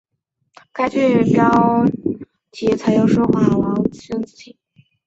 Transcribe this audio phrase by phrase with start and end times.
[0.73, 1.85] 该剧标
[2.49, 4.57] 题采用书画家王王孙题字。